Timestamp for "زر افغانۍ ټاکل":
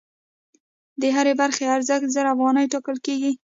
2.15-2.97